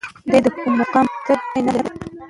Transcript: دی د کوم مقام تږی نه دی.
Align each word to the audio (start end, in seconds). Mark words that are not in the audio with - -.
دی 0.31 0.39
د 0.45 0.47
کوم 0.55 0.73
مقام 0.79 1.05
تږی 1.25 1.59
نه 1.65 1.71
دی. 1.75 1.83